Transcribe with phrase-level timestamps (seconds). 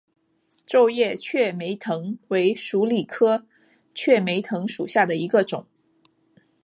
[0.65, 3.45] 皱叶雀梅藤为鼠李科
[3.93, 5.67] 雀梅藤属下的一个种。